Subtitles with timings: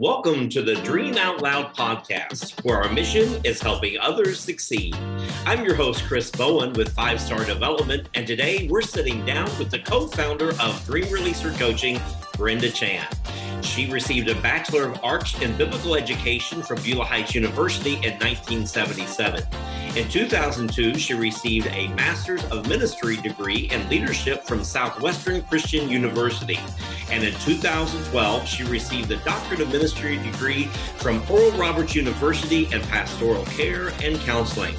[0.00, 4.96] Welcome to the Dream Out Loud podcast, where our mission is helping others succeed.
[5.44, 9.70] I'm your host, Chris Bowen with Five Star Development, and today we're sitting down with
[9.70, 12.00] the co founder of Dream Releaser Coaching,
[12.38, 13.14] Brenda Chand.
[13.60, 19.42] She received a Bachelor of Arts in Biblical Education from Beulah Heights University in 1977.
[19.96, 26.60] In 2002, she received a Master's of Ministry degree in Leadership from Southwestern Christian University.
[27.10, 30.66] And in 2012, she received a Doctorate of Ministry degree
[30.98, 34.74] from Oral Roberts University in Pastoral Care and Counseling.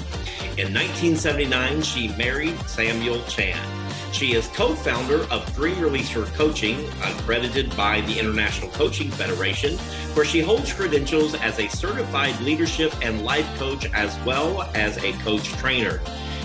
[0.56, 3.81] In 1979, she married Samuel Chand.
[4.12, 9.78] She is co founder of Dream Releaser Coaching, accredited by the International Coaching Federation,
[10.14, 15.12] where she holds credentials as a certified leadership and life coach as well as a
[15.24, 16.00] coach trainer.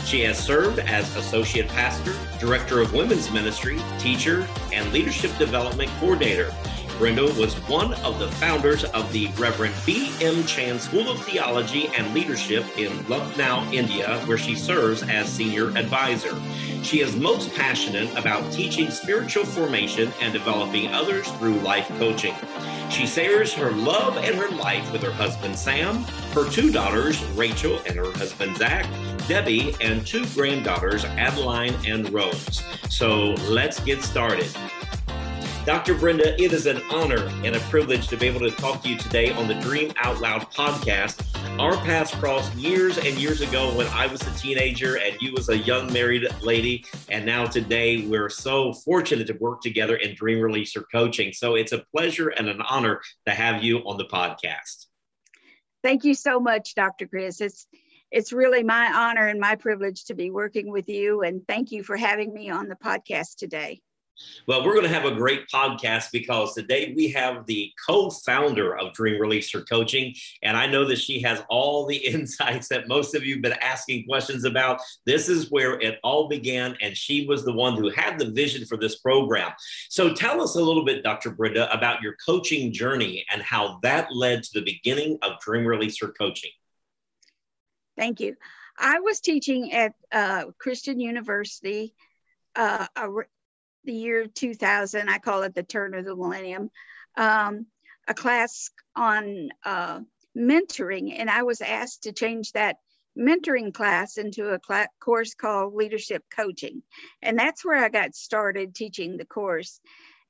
[0.06, 6.54] She has served as associate pastor, director of women's ministry, teacher, and leadership development coordinator.
[6.98, 10.44] Brenda was one of the founders of the Reverend B.M.
[10.46, 16.36] Chand School of Theology and Leadership in Lucknow, India, where she serves as senior advisor.
[16.82, 22.34] She is most passionate about teaching spiritual formation and developing others through life coaching.
[22.90, 27.80] She shares her love and her life with her husband Sam, her two daughters, Rachel
[27.86, 28.88] and her husband Zach,
[29.28, 32.64] Debbie, and two granddaughters, Adeline and Rose.
[32.90, 34.50] So let's get started.
[35.68, 35.96] Dr.
[35.96, 38.98] Brenda, it is an honor and a privilege to be able to talk to you
[38.98, 41.22] today on the Dream Out Loud podcast.
[41.60, 45.50] Our paths crossed years and years ago when I was a teenager and you was
[45.50, 46.86] a young married lady.
[47.10, 51.34] And now today we're so fortunate to work together in Dream Releaser Coaching.
[51.34, 54.86] So it's a pleasure and an honor to have you on the podcast.
[55.84, 57.08] Thank you so much, Dr.
[57.08, 57.42] Chris.
[57.42, 57.68] It's
[58.10, 61.24] it's really my honor and my privilege to be working with you.
[61.24, 63.82] And thank you for having me on the podcast today.
[64.48, 68.78] Well, we're going to have a great podcast because today we have the co founder
[68.78, 70.14] of Dream Releaser Coaching.
[70.42, 73.54] And I know that she has all the insights that most of you have been
[73.62, 74.80] asking questions about.
[75.06, 76.78] This is where it all began.
[76.82, 79.52] And she was the one who had the vision for this program.
[79.90, 81.32] So tell us a little bit, Dr.
[81.32, 86.12] Brenda, about your coaching journey and how that led to the beginning of Dream Releaser
[86.18, 86.52] Coaching.
[87.98, 88.36] Thank you.
[88.78, 91.96] I was teaching at uh, Christian University
[92.56, 92.86] uh,
[93.88, 96.70] the year 2000, I call it the turn of the millennium,
[97.18, 97.66] um,
[98.08, 100.02] a class on uh,
[100.38, 101.16] mentoring.
[101.18, 102.76] And I was asked to change that
[103.18, 104.60] mentoring class into a
[105.00, 106.84] course called leadership coaching.
[107.24, 109.80] And that's where I got started teaching the course.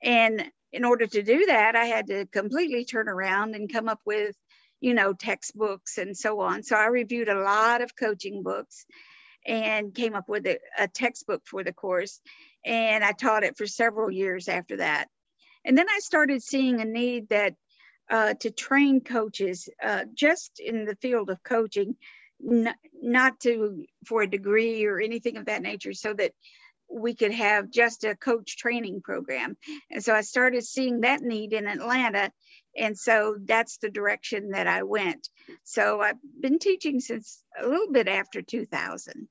[0.02, 4.00] And in order to do that, I had to completely turn around and come up
[4.06, 4.36] with,
[4.80, 6.64] you know, textbooks and so on.
[6.64, 8.86] So I reviewed a lot of coaching books
[9.46, 12.22] and came up with a, a textbook for the course
[12.68, 15.08] and I taught it for several years after that.
[15.64, 17.54] And then I started seeing a need that
[18.10, 21.96] uh, to train coaches uh, just in the field of coaching,
[22.46, 26.34] n- not to for a degree or anything of that nature, so that
[26.90, 29.58] we could have just a coach training program.
[29.90, 32.32] And so I started seeing that need in Atlanta.
[32.78, 35.30] And so that's the direction that I went.
[35.64, 39.28] So I've been teaching since a little bit after 2000.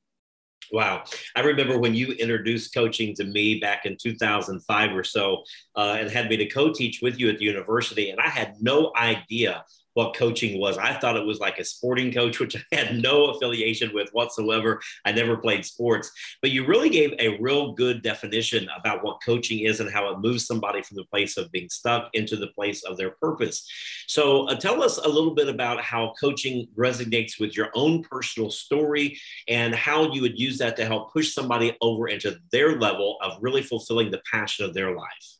[0.72, 1.04] Wow.
[1.34, 5.42] I remember when you introduced coaching to me back in 2005 or so
[5.76, 8.10] uh, and had me to co teach with you at the university.
[8.10, 9.64] And I had no idea
[9.96, 10.76] what coaching was.
[10.76, 14.80] I thought it was like a sporting coach, which I had no affiliation with whatsoever.
[15.06, 16.12] I never played sports,
[16.42, 20.18] but you really gave a real good definition about what coaching is and how it
[20.18, 23.66] moves somebody from the place of being stuck into the place of their purpose.
[24.06, 28.50] So, uh, tell us a little bit about how coaching resonates with your own personal
[28.50, 29.18] story
[29.48, 33.38] and how you would use that to help push somebody over into their level of
[33.40, 35.38] really fulfilling the passion of their life.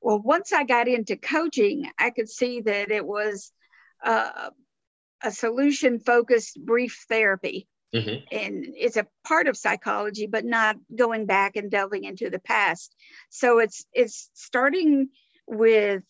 [0.00, 3.52] Well, once I got into coaching, I could see that it was
[4.04, 4.50] uh,
[5.22, 7.68] a solution focused brief therapy.
[7.94, 8.36] Mm-hmm.
[8.36, 12.94] And it's a part of psychology, but not going back and delving into the past.
[13.30, 15.08] So it's it's starting
[15.46, 16.04] with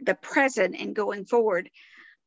[0.00, 1.68] the present and going forward.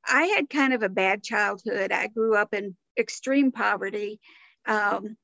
[0.06, 1.92] I had kind of a bad childhood.
[1.92, 4.20] I grew up in extreme poverty.
[4.66, 5.16] Um,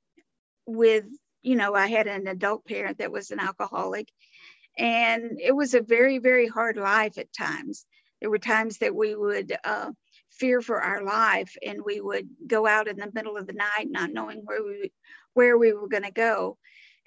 [0.65, 1.05] with
[1.41, 4.07] you know, I had an adult parent that was an alcoholic,
[4.77, 7.85] and it was a very very hard life at times.
[8.21, 9.91] There were times that we would uh,
[10.31, 13.87] fear for our life and we would go out in the middle of the night
[13.87, 14.91] not knowing where we
[15.33, 16.57] where we were going to go.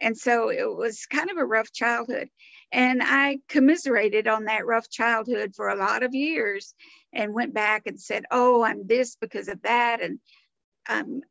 [0.01, 2.29] And so it was kind of a rough childhood.
[2.71, 6.75] And I commiserated on that rough childhood for a lot of years
[7.13, 10.03] and went back and said, Oh, I'm this because of that.
[10.03, 10.21] And
[10.89, 11.23] um,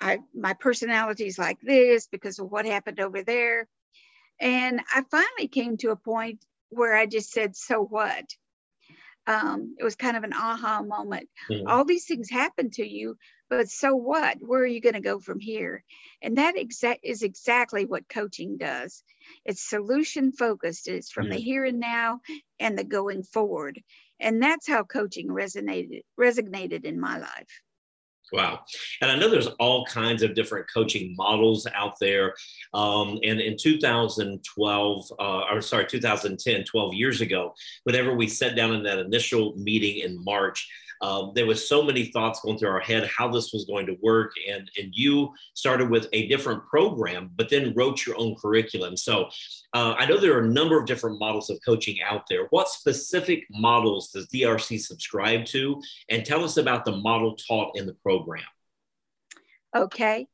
[0.00, 3.66] I, my personality is like this because of what happened over there.
[4.40, 8.24] And I finally came to a point where I just said, So what?
[9.26, 11.28] Um, it was kind of an aha moment.
[11.50, 11.68] Mm-hmm.
[11.68, 13.16] All these things happen to you,
[13.50, 14.38] but so what?
[14.40, 15.82] Where are you going to go from here?
[16.22, 19.02] And that exact is exactly what coaching does.
[19.44, 20.88] It's solution focused.
[20.88, 21.34] It's from mm-hmm.
[21.34, 22.20] the here and now
[22.60, 23.80] and the going forward.
[24.20, 27.60] And that's how coaching resonated resonated in my life.
[28.32, 28.60] Wow.
[29.00, 32.34] And I know there's all kinds of different coaching models out there.
[32.74, 38.74] Um, and in 2012, uh, or sorry, 2010, 12 years ago, whenever we sat down
[38.74, 40.68] in that initial meeting in March,
[41.00, 43.96] um, there was so many thoughts going through our head how this was going to
[44.02, 48.96] work and and you started with a different program but then wrote your own curriculum.
[48.96, 49.28] So
[49.74, 52.46] uh, i know there are a number of different models of coaching out there.
[52.50, 55.80] What specific models does drc subscribe to?
[56.08, 58.44] And tell us about the model taught in the program.
[59.74, 60.26] Okay.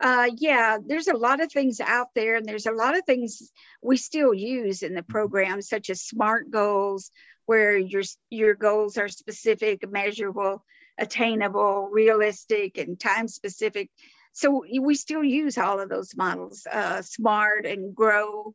[0.00, 3.52] Uh, yeah, there's a lot of things out there, and there's a lot of things
[3.82, 5.12] we still use in the mm-hmm.
[5.12, 7.10] program, such as SMART goals,
[7.50, 10.64] where your your goals are specific, measurable,
[10.96, 13.90] attainable, realistic, and time specific.
[14.32, 18.54] So we still use all of those models, uh, SMART and GROW.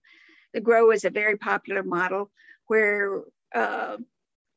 [0.54, 2.32] The GROW is a very popular model
[2.68, 3.98] where uh,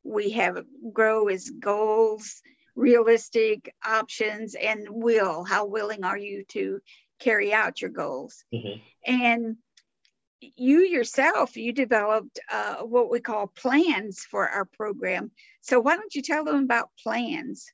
[0.05, 0.63] we have
[0.93, 2.41] GROW is goals,
[2.77, 5.43] realistic options, and will.
[5.43, 6.79] How willing are you to
[7.19, 8.45] carry out your goals?
[8.53, 8.79] Mm-hmm.
[9.05, 9.57] And
[10.41, 15.31] you yourself, you developed uh, what we call plans for our program.
[15.61, 17.71] So why don't you tell them about plans?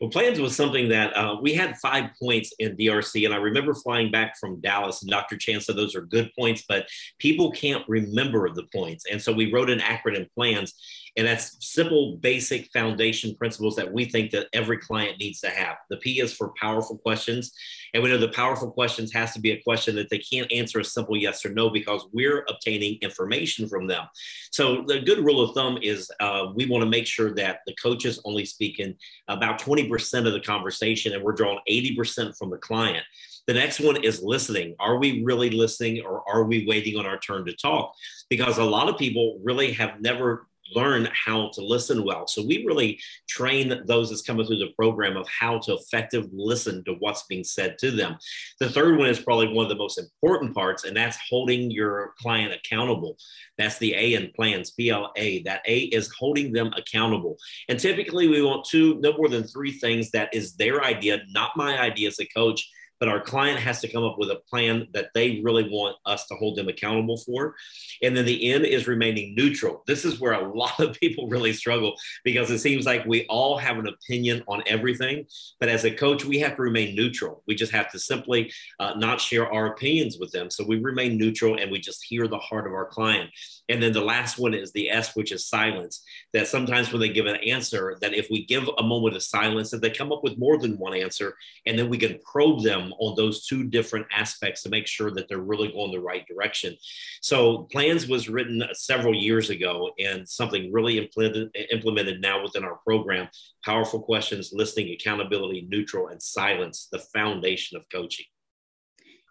[0.00, 3.72] Well, plans was something that uh, we had five points in DRC, and I remember
[3.72, 5.38] flying back from Dallas, and Dr.
[5.38, 6.86] Chand said those are good points, but
[7.18, 9.06] people can't remember the points.
[9.10, 10.74] And so we wrote an acronym plans,
[11.16, 15.76] and that's simple, basic foundation principles that we think that every client needs to have.
[15.88, 17.52] The P is for powerful questions.
[17.94, 20.80] And we know the powerful questions has to be a question that they can't answer
[20.80, 24.04] a simple yes or no because we're obtaining information from them.
[24.52, 27.74] So the good rule of thumb is uh, we want to make sure that the
[27.76, 28.94] coach is only speaking
[29.28, 33.04] about 20% of the conversation and we're drawing 80% from the client.
[33.46, 34.74] The next one is listening.
[34.80, 37.94] Are we really listening or are we waiting on our turn to talk?
[38.28, 42.26] Because a lot of people really have never learn how to listen well.
[42.26, 46.84] So we really train those that's coming through the program of how to effectively listen
[46.84, 48.16] to what's being said to them.
[48.60, 52.14] The third one is probably one of the most important parts, and that's holding your
[52.18, 53.16] client accountable.
[53.58, 55.42] That's the A in plans, PLA.
[55.44, 57.36] That A is holding them accountable.
[57.68, 61.56] And typically we want two, no more than three things that is their idea, not
[61.56, 64.86] my idea as a coach but our client has to come up with a plan
[64.94, 67.54] that they really want us to hold them accountable for.
[68.02, 69.82] And then the end is remaining neutral.
[69.86, 71.94] This is where a lot of people really struggle
[72.24, 75.26] because it seems like we all have an opinion on everything.
[75.60, 77.42] But as a coach, we have to remain neutral.
[77.46, 80.50] We just have to simply uh, not share our opinions with them.
[80.50, 83.30] So we remain neutral and we just hear the heart of our client.
[83.68, 86.02] And then the last one is the S, which is silence.
[86.32, 89.70] That sometimes when they give an answer, that if we give a moment of silence,
[89.70, 92.85] that they come up with more than one answer, and then we can probe them
[92.98, 96.76] on those two different aspects to make sure that they're really going the right direction.
[97.20, 102.76] So plans was written several years ago, and something really implemented, implemented now within our
[102.84, 103.28] program.
[103.64, 108.26] Powerful questions, listening, accountability, neutral, and silence, the foundation of coaching.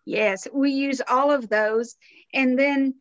[0.05, 1.95] Yes, we use all of those.
[2.33, 2.95] And then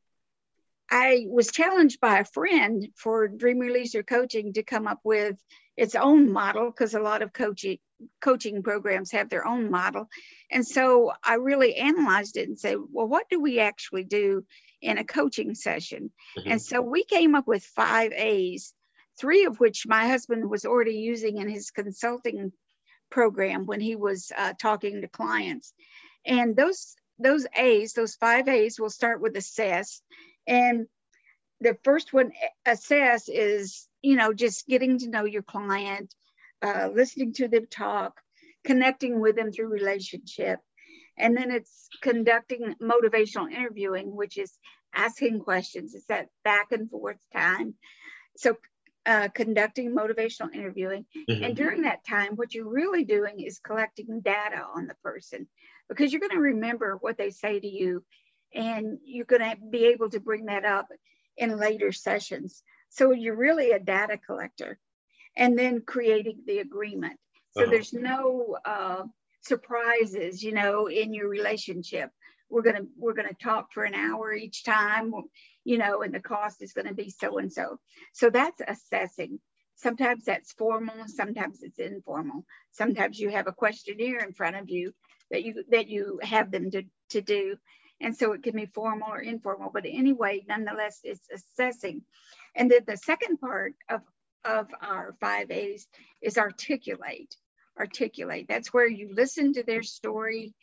[0.91, 5.37] I was challenged by a friend for Dream Releaser Coaching to come up with
[5.77, 7.79] its own model because a lot of coaching
[8.21, 10.09] coaching programs have their own model.
[10.51, 14.45] And so I really analyzed it and said, well, what do we actually do
[14.81, 16.11] in a coaching session?
[16.39, 16.53] Mm-hmm.
[16.53, 18.73] And so we came up with five A's,
[19.19, 22.53] three of which my husband was already using in his consulting
[23.11, 25.73] program when he was uh, talking to clients.
[26.25, 30.03] And those those A's, those five A's, will start with assess.
[30.49, 30.87] And
[31.61, 32.33] the first one,
[32.67, 36.15] assess, is you know just getting to know your client,
[36.65, 38.21] uh, listening to them talk,
[38.65, 40.61] connecting with them through relationship.
[41.19, 44.51] And then it's conducting motivational interviewing, which is
[44.95, 45.95] asking questions.
[45.95, 47.75] It's that back and forth time.
[48.37, 48.57] So
[49.07, 51.05] uh, conducting motivational interviewing.
[51.29, 51.45] Mm-hmm.
[51.45, 55.47] And during that time, what you're really doing is collecting data on the person
[55.89, 58.03] because you're going to remember what they say to you
[58.55, 60.89] and you're going to be able to bring that up
[61.37, 62.63] in later sessions.
[62.89, 64.79] So you're really a data collector
[65.37, 67.19] and then creating the agreement.
[67.51, 67.71] So uh-huh.
[67.71, 69.05] there's no uh,
[69.43, 72.11] surprises, you know, in your relationship.
[72.51, 75.13] We're gonna we're gonna talk for an hour each time,
[75.65, 77.79] you know, and the cost is gonna be so and so.
[78.13, 79.41] So that's assessing.
[79.77, 82.45] Sometimes that's formal, sometimes it's informal.
[82.71, 84.93] Sometimes you have a questionnaire in front of you
[85.31, 87.57] that you that you have them to, to do.
[88.01, 92.03] And so it can be formal or informal, but anyway, nonetheless, it's assessing.
[92.55, 94.03] And then the second part of
[94.45, 95.87] of our five A's
[96.21, 97.35] is articulate.
[97.79, 98.47] Articulate.
[98.49, 100.55] That's where you listen to their story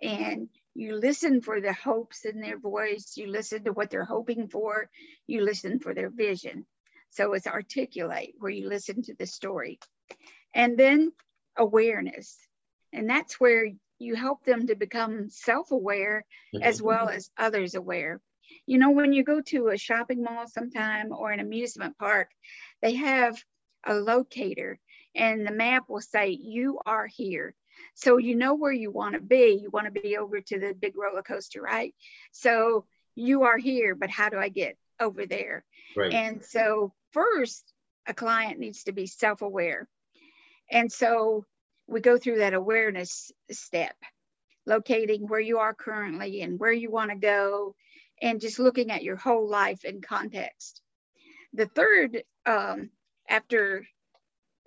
[0.00, 3.14] and you listen for the hopes in their voice.
[3.16, 4.90] You listen to what they're hoping for.
[5.26, 6.66] You listen for their vision.
[7.10, 9.78] So it's articulate, where you listen to the story.
[10.54, 11.12] And then
[11.56, 12.36] awareness.
[12.92, 16.24] And that's where you help them to become self aware
[16.60, 16.86] as mm-hmm.
[16.86, 18.20] well as others aware.
[18.66, 22.28] You know, when you go to a shopping mall sometime or an amusement park,
[22.86, 23.36] they have
[23.84, 24.78] a locator
[25.12, 27.52] and the map will say, You are here.
[27.94, 29.58] So you know where you want to be.
[29.60, 31.92] You want to be over to the big roller coaster, right?
[32.30, 35.64] So you are here, but how do I get over there?
[35.96, 36.12] Right.
[36.12, 37.64] And so first,
[38.06, 39.88] a client needs to be self-aware.
[40.70, 41.44] And so
[41.88, 43.96] we go through that awareness step,
[44.64, 47.74] locating where you are currently and where you want to go,
[48.22, 50.82] and just looking at your whole life in context.
[51.52, 52.90] The third, um,
[53.28, 53.84] after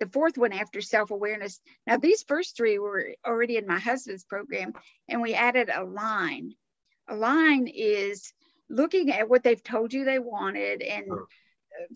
[0.00, 1.60] the fourth one after self-awareness.
[1.86, 4.72] Now these first three were already in my husband's program
[5.08, 6.52] and we added a line.
[7.08, 8.32] A line is
[8.68, 11.06] looking at what they've told you they wanted and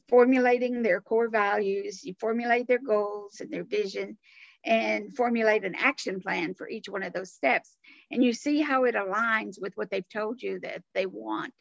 [0.09, 2.05] formulating their core values.
[2.05, 4.19] You formulate their goals and their vision
[4.65, 7.75] and formulate an action plan for each one of those steps.
[8.11, 11.53] And you see how it aligns with what they've told you that they want.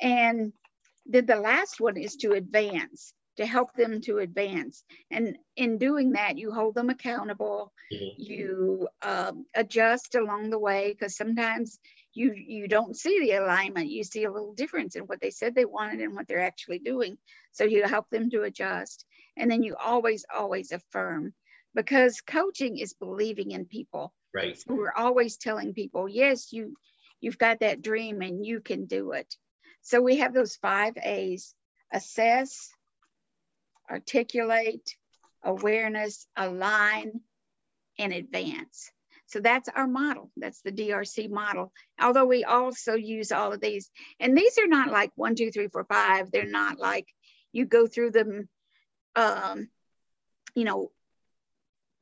[0.00, 0.52] And
[1.06, 4.84] then the last one is to advance to help them to advance.
[5.10, 7.72] And in doing that, you hold them accountable.
[7.92, 8.22] Mm-hmm.
[8.22, 11.78] You um, adjust along the way because sometimes
[12.12, 13.90] you you don't see the alignment.
[13.90, 16.80] You see a little difference in what they said they wanted and what they're actually
[16.80, 17.18] doing.
[17.52, 19.04] So you help them to adjust.
[19.36, 21.32] And then you always, always affirm
[21.74, 24.12] because coaching is believing in people.
[24.34, 24.58] Right.
[24.58, 26.74] So we're always telling people, yes, you
[27.20, 29.34] you've got that dream and you can do it.
[29.82, 31.54] So we have those five A's
[31.92, 32.70] assess,
[33.90, 34.96] articulate,
[35.42, 37.20] awareness, align,
[37.98, 38.90] and advance.
[39.26, 40.30] So that's our model.
[40.36, 41.72] That's the DRC model.
[42.00, 45.68] Although we also use all of these, and these are not like one, two, three,
[45.68, 46.30] four, five.
[46.30, 47.06] They're not like
[47.52, 48.48] you go through them,
[49.14, 49.68] um,
[50.54, 50.90] you know,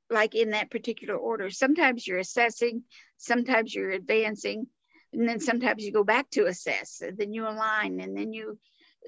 [0.09, 1.51] like in that particular order.
[1.51, 2.85] Sometimes you're assessing,
[3.19, 4.67] sometimes you're advancing,
[5.13, 8.59] and then sometimes you go back to assess, and then you align, and then you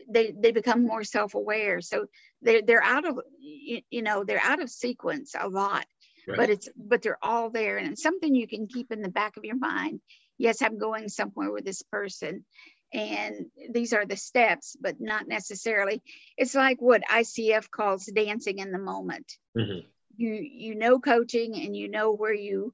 [0.09, 1.81] they they become more self-aware.
[1.81, 2.07] So
[2.43, 5.87] they're they're out of you, you know they're out of sequence a lot
[6.27, 6.37] right.
[6.37, 7.79] but it's but they're all there.
[7.79, 10.01] And it's something you can keep in the back of your mind.
[10.39, 12.45] Yes i'm going somewhere with this person
[12.93, 16.03] and these are the steps but not necessarily.
[16.37, 19.33] It's like what icf calls dancing in the moment.
[19.57, 19.87] Mm-hmm.
[20.17, 22.73] you you know coaching and you know where you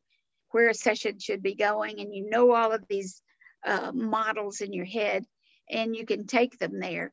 [0.50, 3.22] where a session should be going and you know all of these
[3.66, 5.24] uh, models in your head
[5.70, 7.12] and you can take them there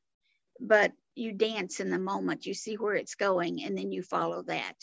[0.59, 4.43] but you dance in the moment you see where it's going and then you follow
[4.43, 4.73] that.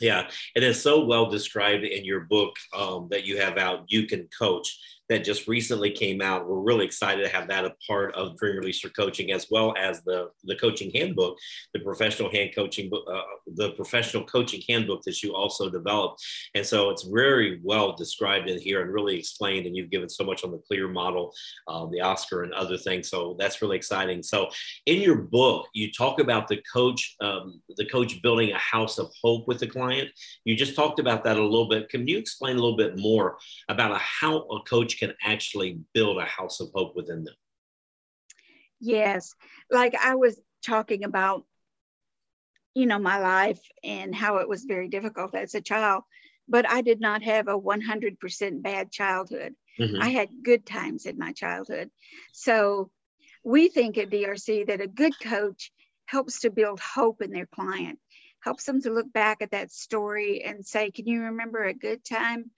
[0.00, 4.06] Yeah it is so well described in your book um, that you have out you
[4.06, 4.78] can coach
[5.08, 6.48] that just recently came out.
[6.48, 10.02] We're really excited to have that a part of Dream Releaser Coaching, as well as
[10.02, 11.36] the the coaching handbook,
[11.72, 13.20] the professional hand coaching uh,
[13.54, 16.22] the professional coaching handbook that you also developed.
[16.54, 19.66] And so it's very well described in here and really explained.
[19.66, 21.32] And you've given so much on the clear model,
[21.66, 23.08] uh, the Oscar, and other things.
[23.08, 24.22] So that's really exciting.
[24.22, 24.48] So
[24.86, 29.10] in your book, you talk about the coach, um, the coach building a house of
[29.22, 30.10] hope with the client.
[30.44, 31.88] You just talked about that a little bit.
[31.88, 33.38] Can you explain a little bit more
[33.68, 37.34] about a, how a coach can actually build a house of hope within them.
[38.80, 39.34] Yes.
[39.70, 41.44] Like I was talking about,
[42.74, 46.04] you know, my life and how it was very difficult as a child,
[46.48, 49.54] but I did not have a 100% bad childhood.
[49.80, 50.02] Mm-hmm.
[50.02, 51.90] I had good times in my childhood.
[52.32, 52.90] So
[53.44, 55.72] we think at DRC that a good coach
[56.06, 57.98] helps to build hope in their client,
[58.40, 62.04] helps them to look back at that story and say, Can you remember a good
[62.04, 62.50] time?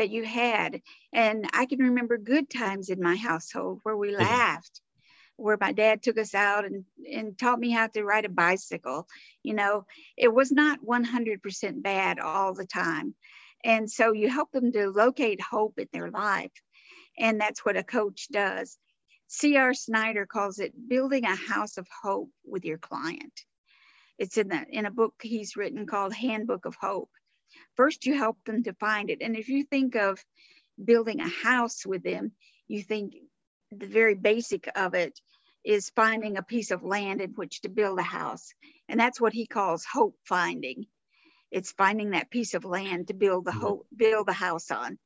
[0.00, 0.80] That you had.
[1.12, 4.80] And I can remember good times in my household where we laughed,
[5.36, 9.06] where my dad took us out and, and taught me how to ride a bicycle.
[9.42, 9.84] You know,
[10.16, 13.14] it was not 100% bad all the time.
[13.62, 16.52] And so you help them to locate hope in their life.
[17.18, 18.78] And that's what a coach does.
[19.26, 19.74] C.R.
[19.74, 23.38] Snyder calls it building a house of hope with your client.
[24.18, 27.10] It's in, the, in a book he's written called Handbook of Hope.
[27.76, 29.22] First, you help them to find it.
[29.22, 30.24] And if you think of
[30.82, 32.32] building a house with them,
[32.68, 33.14] you think
[33.70, 35.18] the very basic of it
[35.64, 38.52] is finding a piece of land in which to build a house.
[38.88, 40.86] And that's what he calls hope finding.
[41.50, 44.98] It's finding that piece of land to build the hope, build the house on.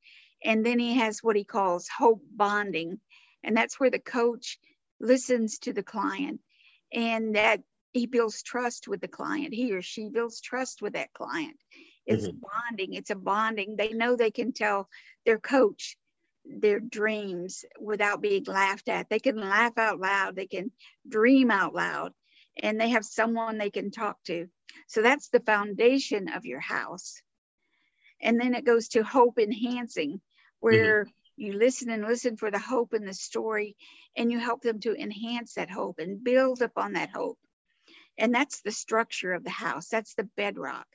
[0.45, 3.01] And then he has what he calls hope bonding.
[3.43, 4.59] And that's where the coach
[5.01, 6.41] listens to the client.
[6.93, 9.55] And that he builds trust with the client.
[9.55, 11.57] He or she builds trust with that client.
[12.07, 12.39] It's mm-hmm.
[12.39, 12.95] bonding.
[12.95, 13.77] It's a bonding.
[13.77, 14.89] They know they can tell
[15.25, 15.97] their coach
[16.45, 19.09] their dreams without being laughed at.
[19.09, 20.37] They can laugh out loud.
[20.37, 20.71] They can
[21.09, 22.13] dream out loud,
[22.63, 24.49] and they have someone they can talk to.
[24.87, 27.23] So that's the foundation of your house.
[28.21, 30.21] And then it goes to hope enhancing,
[30.61, 31.11] where mm-hmm.
[31.37, 33.77] you listen and listen for the hope in the story,
[34.17, 37.39] and you help them to enhance that hope and build upon that hope.
[38.19, 39.89] And that's the structure of the house.
[39.89, 40.87] That's the bedrock.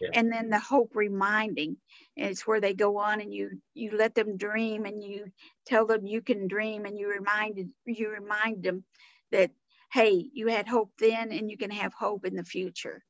[0.00, 0.10] Yeah.
[0.12, 1.76] And then the hope reminding
[2.16, 5.26] And it's where they go on and you you let them dream and you
[5.64, 8.84] tell them you can dream and you reminded you remind them
[9.32, 9.50] that
[9.92, 13.04] hey you had hope then and you can have hope in the future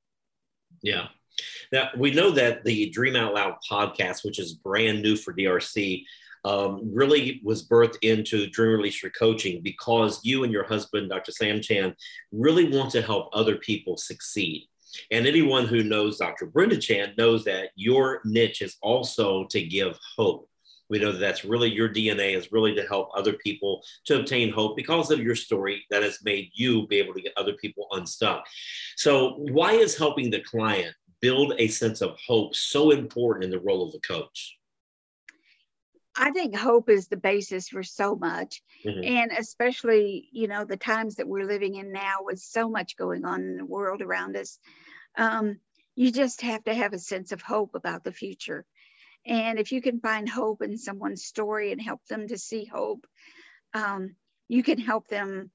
[0.82, 1.08] yeah
[1.72, 6.04] now we know that the dream out loud podcast which is brand new for drc
[6.44, 11.32] um, really was birthed into Dream Releaser Coaching because you and your husband, Dr.
[11.32, 11.96] Sam Chand,
[12.30, 14.68] really want to help other people succeed.
[15.10, 16.46] And anyone who knows Dr.
[16.46, 20.48] Brenda Chand knows that your niche is also to give hope.
[20.88, 24.52] We know that that's really your DNA is really to help other people to obtain
[24.52, 27.88] hope because of your story that has made you be able to get other people
[27.92, 28.46] unstuck.
[28.96, 33.60] So, why is helping the client build a sense of hope so important in the
[33.60, 34.56] role of the coach?
[36.16, 38.62] I think hope is the basis for so much.
[38.84, 39.04] Mm-hmm.
[39.04, 43.24] And especially, you know, the times that we're living in now with so much going
[43.24, 44.58] on in the world around us,
[45.16, 45.58] um,
[45.94, 48.64] you just have to have a sense of hope about the future.
[49.26, 53.06] And if you can find hope in someone's story and help them to see hope,
[53.74, 54.14] um,
[54.48, 55.50] you can help them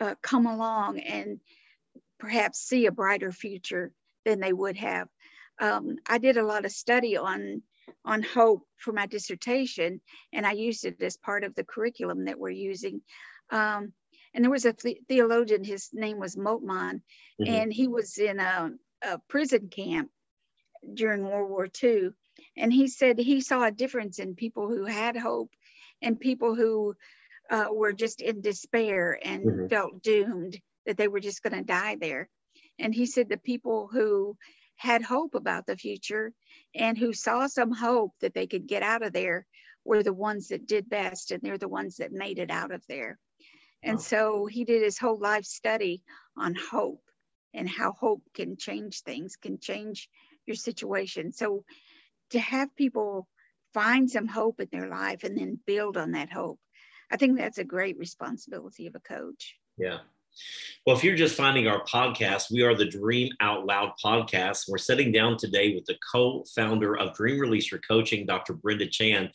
[0.00, 1.40] uh, come along and
[2.18, 3.92] perhaps see a brighter future
[4.24, 5.08] than they would have.
[5.60, 7.62] Um, I did a lot of study on
[8.04, 10.00] on hope for my dissertation,
[10.32, 13.00] and I used it as part of the curriculum that we're using.
[13.50, 13.92] Um,
[14.34, 17.02] and there was a th- theologian, his name was Moltmann,
[17.40, 17.46] mm-hmm.
[17.46, 18.70] and he was in a,
[19.02, 20.10] a prison camp
[20.92, 22.10] during World War II.
[22.56, 25.50] And he said he saw a difference in people who had hope
[26.02, 26.94] and people who
[27.50, 29.66] uh, were just in despair and mm-hmm.
[29.68, 32.28] felt doomed that they were just going to die there.
[32.78, 34.36] And he said the people who
[34.84, 36.32] had hope about the future
[36.74, 39.46] and who saw some hope that they could get out of there
[39.84, 42.82] were the ones that did best and they're the ones that made it out of
[42.86, 43.18] there.
[43.82, 44.02] And wow.
[44.02, 46.02] so he did his whole life study
[46.36, 47.02] on hope
[47.54, 50.08] and how hope can change things, can change
[50.46, 51.32] your situation.
[51.32, 51.64] So
[52.30, 53.26] to have people
[53.72, 56.60] find some hope in their life and then build on that hope,
[57.10, 59.56] I think that's a great responsibility of a coach.
[59.78, 60.00] Yeah,
[60.86, 64.68] well, if you're just finding our podcast, we are the Dream Out Loud podcast.
[64.68, 68.52] We're sitting down today with the co founder of Dream Releaser Coaching, Dr.
[68.52, 69.30] Brenda Chand.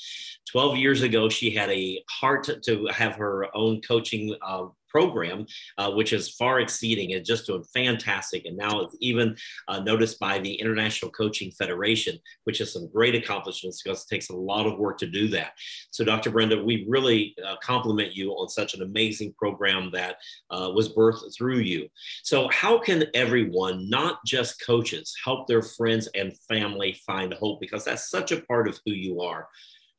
[0.52, 5.46] 12 years ago, she had a heart to have her own coaching uh, program,
[5.78, 8.46] uh, which is far exceeding and just doing fantastic.
[8.46, 9.36] And now it's even
[9.68, 14.30] uh, noticed by the International Coaching Federation, which is some great accomplishments because it takes
[14.30, 15.54] a lot of work to do that.
[15.92, 16.32] So, Dr.
[16.32, 20.18] Brenda, we really uh, compliment you on such an amazing program that
[20.50, 21.88] uh, was birthed through you.
[22.24, 27.60] So, how can everyone, not just coaches, help their friends and family find hope?
[27.60, 29.48] Because that's such a part of who you are.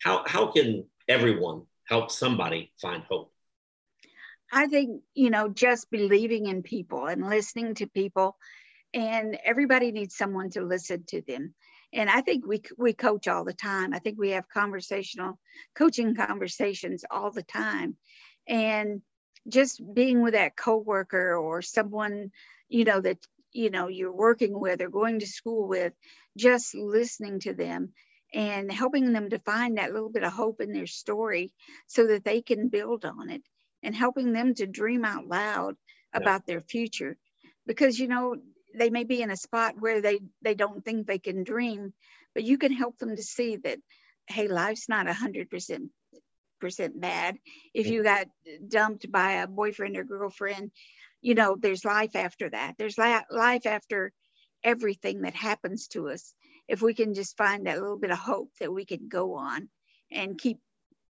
[0.03, 3.33] How, how can everyone help somebody find hope?
[4.53, 8.37] I think, you know, just believing in people and listening to people,
[8.93, 11.55] and everybody needs someone to listen to them.
[11.93, 13.95] And I think we, we coach all the time.
[13.95, 15.39] I think we have conversational
[15.75, 17.97] coaching conversations all the time.
[18.49, 19.03] And
[19.49, 22.31] just being with that coworker or someone,
[22.69, 23.19] you know, that,
[23.53, 25.93] you know, you're working with or going to school with,
[26.37, 27.93] just listening to them
[28.33, 31.53] and helping them to find that little bit of hope in their story
[31.87, 33.43] so that they can build on it
[33.83, 35.77] and helping them to dream out loud
[36.13, 36.55] about yeah.
[36.55, 37.17] their future.
[37.67, 38.37] Because you know
[38.75, 41.93] they may be in a spot where they they don't think they can dream
[42.35, 43.79] but you can help them to see that
[44.29, 45.91] hey life's not a hundred percent
[46.61, 47.39] percent bad.
[47.73, 48.27] If you got
[48.69, 50.71] dumped by a boyfriend or girlfriend
[51.23, 52.75] you know there's life after that.
[52.79, 54.13] There's life after
[54.63, 56.35] everything that happens to us.
[56.69, 59.69] If we can just find that little bit of hope that we can go on
[60.13, 60.59] and keep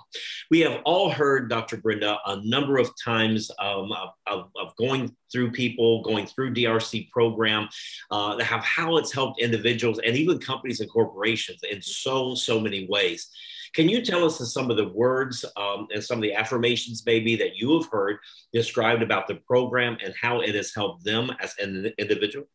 [0.50, 1.78] We have all heard Dr.
[1.78, 7.10] Brenda a number of times um, of, of, of, going through people, going through DRC
[7.10, 7.68] program,
[8.10, 12.86] uh, have how it's helped individuals and even companies and corporations in so, so many
[12.88, 13.28] ways.
[13.74, 17.36] Can you tell us some of the words um, and some of the affirmations, maybe,
[17.36, 18.16] that you have heard
[18.52, 22.46] described about the program and how it has helped them as an individual?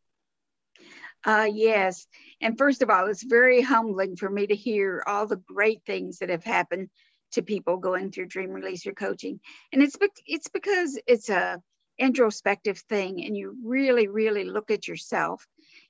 [1.23, 2.07] Uh, yes.
[2.41, 6.19] And first of all, it's very humbling for me to hear all the great things
[6.19, 6.89] that have happened
[7.33, 9.39] to people going through dream releaser coaching.
[9.71, 11.61] And it's, it's because it's a
[11.97, 15.45] introspective thing and you really, really look at yourself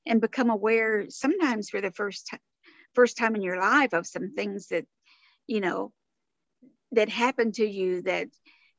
[0.06, 2.40] and become aware sometimes for the first time,
[2.94, 4.86] first time in your life of some things that,
[5.48, 5.94] you know,
[6.92, 8.28] that happened to you that,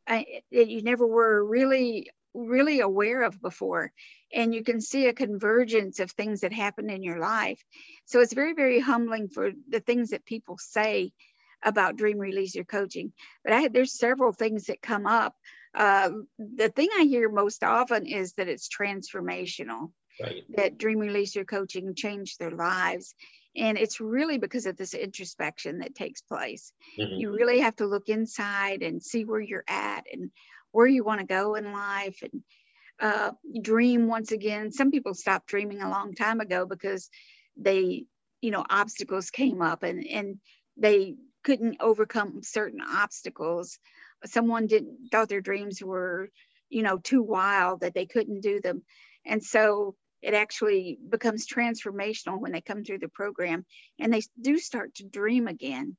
[0.06, 3.92] uh, that you never were really really aware of before.
[4.32, 7.62] And you can see a convergence of things that happen in your life.
[8.06, 11.12] So it's very very humbling for the things that people say
[11.62, 13.12] about dream releaser coaching.
[13.44, 15.34] But I, there's several things that come up.
[15.74, 19.90] Uh, the thing i hear most often is that it's transformational
[20.20, 20.44] right.
[20.50, 23.14] that dream releaser coaching changed their lives.
[23.54, 26.72] And it's really because of this introspection that takes place.
[26.98, 27.20] Mm-hmm.
[27.20, 30.30] you really have to look inside and see where you're at and
[30.72, 32.42] where you want to go in life and
[33.00, 34.72] uh, dream once again.
[34.72, 37.08] Some people stopped dreaming a long time ago because
[37.56, 38.04] they,
[38.40, 40.38] you know, obstacles came up and, and
[40.76, 43.78] they couldn't overcome certain obstacles.
[44.24, 46.30] Someone didn't thought their dreams were,
[46.68, 48.82] you know, too wild that they couldn't do them.
[49.26, 53.66] And so it actually becomes transformational when they come through the program
[53.98, 55.96] and they do start to dream again.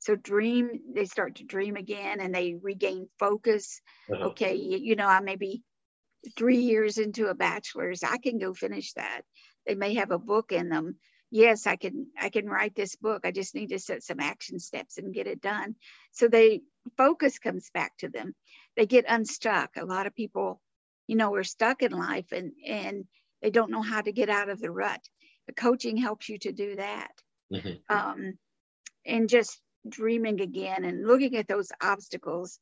[0.00, 3.80] So dream, they start to dream again and they regain focus.
[4.12, 4.28] Uh-huh.
[4.28, 5.62] Okay, you, know, I may be
[6.36, 9.22] three years into a bachelor's, I can go finish that.
[9.66, 10.96] They may have a book in them.
[11.30, 13.20] Yes, I can I can write this book.
[13.24, 15.76] I just need to set some action steps and get it done.
[16.10, 16.62] So they
[16.96, 18.34] focus comes back to them.
[18.76, 19.76] They get unstuck.
[19.76, 20.60] A lot of people,
[21.06, 23.04] you know, are stuck in life and and
[23.42, 25.00] they don't know how to get out of the rut.
[25.46, 27.12] The coaching helps you to do that.
[27.52, 27.96] Mm-hmm.
[27.96, 28.38] Um,
[29.06, 32.58] and just dreaming again and looking at those obstacles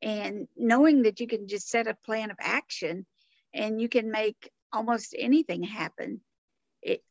[0.00, 3.06] and knowing that you can just set a plan of action
[3.54, 6.20] and you can make almost anything happen.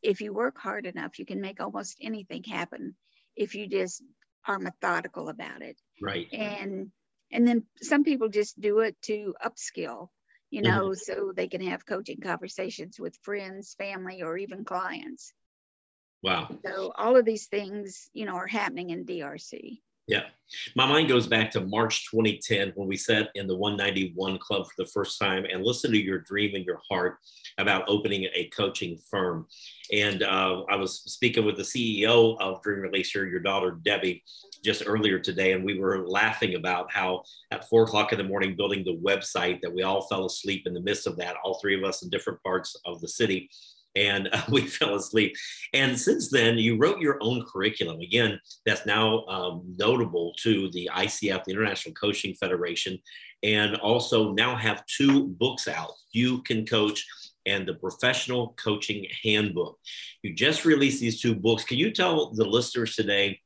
[0.02, 2.96] If you work hard enough you can make almost anything happen
[3.36, 4.02] if you just
[4.46, 5.80] are methodical about it.
[6.00, 6.28] Right.
[6.32, 6.90] And
[7.30, 10.08] and then some people just do it to upskill
[10.52, 10.94] you know mm-hmm.
[10.94, 15.32] so they can have coaching conversations with friends family or even clients
[16.22, 16.48] Wow.
[16.64, 19.80] So all of these things, you know, are happening in DRC.
[20.08, 20.24] Yeah.
[20.74, 24.72] My mind goes back to March 2010 when we sat in the 191 Club for
[24.76, 27.18] the first time and listened to your dream in your heart
[27.56, 29.46] about opening a coaching firm.
[29.92, 34.24] And uh, I was speaking with the CEO of Dream Releaser, your daughter, Debbie,
[34.64, 35.52] just earlier today.
[35.52, 39.60] And we were laughing about how at four o'clock in the morning, building the website,
[39.62, 42.10] that we all fell asleep in the midst of that, all three of us in
[42.10, 43.48] different parts of the city
[43.96, 45.34] and uh, we fell asleep.
[45.72, 48.00] And since then, you wrote your own curriculum.
[48.00, 52.98] Again, that's now um, notable to the ICF, the International Coaching Federation,
[53.42, 55.92] and also now have two books out.
[56.12, 57.04] You Can Coach
[57.46, 59.78] and the Professional Coaching Handbook.
[60.22, 61.64] You just released these two books.
[61.64, 63.40] Can you tell the listeners today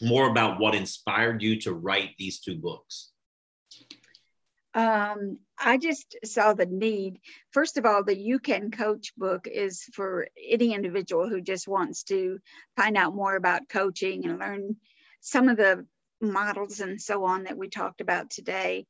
[0.00, 3.11] more about what inspired you to write these two books?
[4.74, 7.20] Um, I just saw the need.
[7.50, 12.04] First of all, the You Can Coach book is for any individual who just wants
[12.04, 12.38] to
[12.76, 14.76] find out more about coaching and learn
[15.20, 15.86] some of the
[16.20, 18.86] models and so on that we talked about today.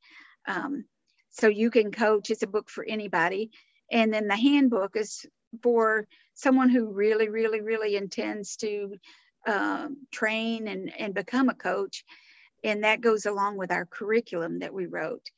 [0.47, 0.85] Um,
[1.31, 3.51] so You Can Coach is a book for anybody.
[3.91, 5.25] And then the handbook is
[5.61, 8.95] for someone who really, really, really intends to
[9.45, 12.03] uh, train and, and become a coach.
[12.63, 15.29] And that goes along with our curriculum that we wrote.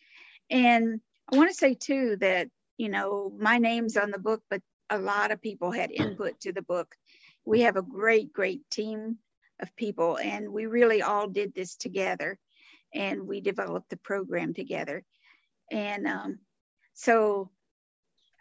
[0.49, 4.61] And I want to say too that, you know, my name's on the book, but
[4.89, 6.95] a lot of people had input to the book.
[7.45, 9.17] We have a great, great team
[9.59, 12.37] of people, and we really all did this together
[12.93, 15.03] and we developed the program together.
[15.71, 16.39] And um,
[16.93, 17.51] so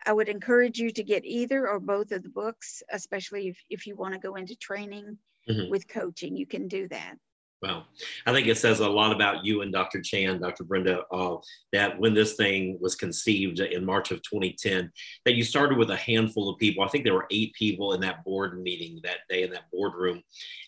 [0.06, 3.86] I would encourage you to get either or both of the books, especially if, if
[3.86, 5.70] you want to go into training mm-hmm.
[5.70, 7.16] with coaching, you can do that.
[7.64, 7.86] Well,
[8.26, 10.02] I think it says a lot about you and Dr.
[10.02, 10.64] Chand, Dr.
[10.64, 11.36] Brenda, uh,
[11.72, 14.92] that when this thing was conceived in March of 2010,
[15.24, 16.84] that you started with a handful of people.
[16.84, 20.22] I think there were eight people in that board meeting that day in that boardroom.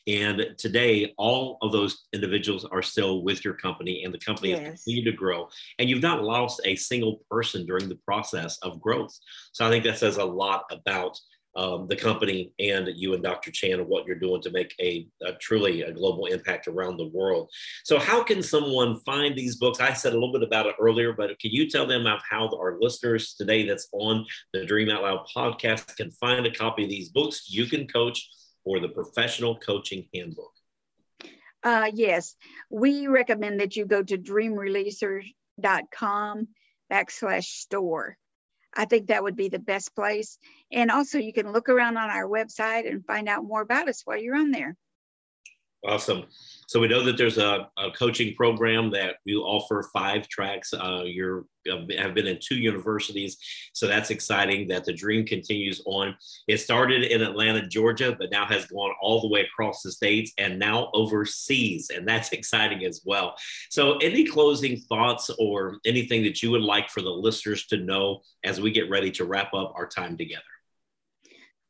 [0.06, 4.60] And today, all of those individuals are still with your company, and the company yes.
[4.60, 5.50] has continued to grow.
[5.78, 9.14] And you've not lost a single person during the process of growth.
[9.52, 11.18] So I think that says a lot about
[11.56, 13.50] um, the company and you and Dr.
[13.50, 17.08] Chand and what you're doing to make a, a, truly a global impact around the
[17.08, 17.50] world.
[17.84, 19.80] So, how can someone find these books?
[19.80, 22.78] I said a little bit about it earlier, but can you tell them how our
[22.80, 27.08] listeners today that's on the Dream Out Loud podcast can find a copy of these
[27.08, 27.50] books?
[27.50, 28.28] You can coach
[28.64, 30.52] or the Professional Coaching Handbook.
[31.62, 32.34] Uh, yes,
[32.70, 36.48] we recommend that you go to dreamreleaser.com
[36.92, 38.18] backslash store
[38.76, 40.38] I think that would be the best place.
[40.70, 44.02] And also, you can look around on our website and find out more about us
[44.04, 44.76] while you're on there.
[45.86, 46.24] Awesome.
[46.68, 50.74] So we know that there's a, a coaching program that you offer five tracks.
[50.74, 53.36] Uh, you're uh, have been in two universities,
[53.72, 54.66] so that's exciting.
[54.66, 56.16] That the dream continues on.
[56.48, 60.32] It started in Atlanta, Georgia, but now has gone all the way across the states
[60.38, 63.36] and now overseas, and that's exciting as well.
[63.70, 68.22] So, any closing thoughts or anything that you would like for the listeners to know
[68.42, 70.42] as we get ready to wrap up our time together?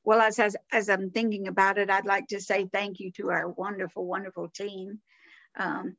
[0.06, 3.30] Well, as, as, as I'm thinking about it, I'd like to say thank you to
[3.30, 5.00] our wonderful, wonderful team.
[5.58, 5.96] Um,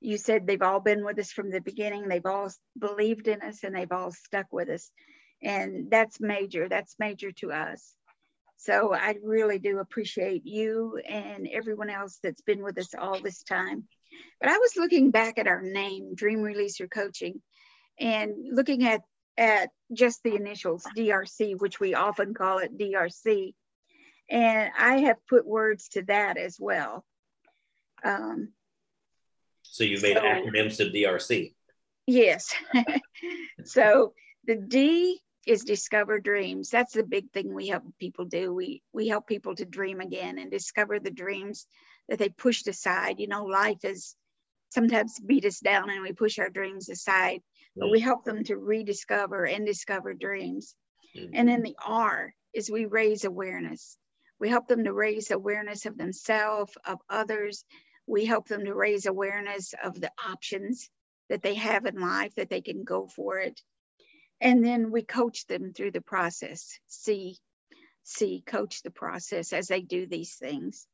[0.00, 2.08] you said they've all been with us from the beginning.
[2.08, 4.90] They've all believed in us and they've all stuck with us.
[5.42, 6.70] And that's major.
[6.70, 7.94] That's major to us.
[8.56, 13.42] So I really do appreciate you and everyone else that's been with us all this
[13.42, 13.84] time.
[14.40, 17.42] But I was looking back at our name, Dream Releaser Coaching,
[18.00, 19.02] and looking at
[19.38, 23.54] at just the initials DRC, which we often call it DRC.
[24.28, 27.06] And I have put words to that as well.
[28.04, 28.48] Um,
[29.62, 31.54] so you made so, acronyms to DRC.
[32.06, 32.52] Yes.
[33.64, 34.12] so
[34.44, 36.68] the D is discover dreams.
[36.68, 38.52] That's the big thing we help people do.
[38.52, 41.66] We we help people to dream again and discover the dreams
[42.08, 43.20] that they pushed aside.
[43.20, 44.16] You know, life is
[44.70, 47.40] sometimes beat us down and we push our dreams aside
[47.78, 50.74] but we help them to rediscover and discover dreams.
[51.16, 51.30] Mm-hmm.
[51.34, 53.96] And then the R is we raise awareness.
[54.40, 57.64] We help them to raise awareness of themselves, of others.
[58.06, 60.88] We help them to raise awareness of the options
[61.28, 63.60] that they have in life, that they can go for it.
[64.40, 67.36] And then we coach them through the process, see,
[68.04, 70.86] see, coach the process as they do these things.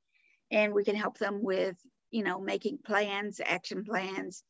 [0.51, 1.77] And we can help them with,
[2.11, 4.43] you know, making plans, action plans,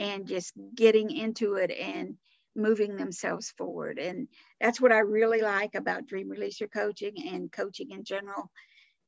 [0.00, 2.16] and just getting into it and
[2.56, 3.98] moving themselves forward.
[3.98, 4.26] And
[4.60, 8.50] that's what I really like about Dream Releaser coaching and coaching in general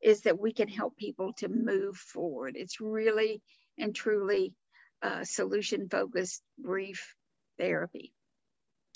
[0.01, 2.55] is that we can help people to move forward.
[2.57, 3.43] It's really
[3.79, 4.55] and truly
[5.25, 7.15] solution focused brief
[7.59, 8.13] therapy.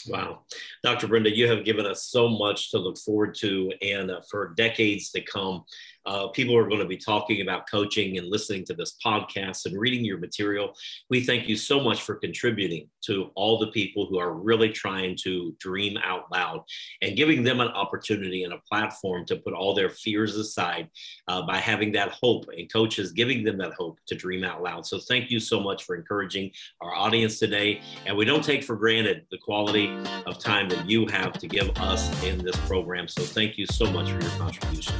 [0.09, 0.43] Wow.
[0.85, 1.09] Dr.
[1.09, 3.73] Brenda, you have given us so much to look forward to.
[3.83, 5.65] And uh, for decades to come,
[6.07, 9.79] uh, people are going to be talking about coaching and listening to this podcast and
[9.79, 10.73] reading your material.
[11.11, 15.17] We thank you so much for contributing to all the people who are really trying
[15.23, 16.63] to dream out loud
[17.03, 20.89] and giving them an opportunity and a platform to put all their fears aside
[21.29, 24.87] uh, by having that hope and coaches giving them that hope to dream out loud.
[24.87, 27.81] So thank you so much for encouraging our audience today.
[28.07, 31.71] And we don't take for granted the quality of time that you have to give
[31.79, 33.09] us in this program.
[33.09, 34.95] So thank you so much for your contribution.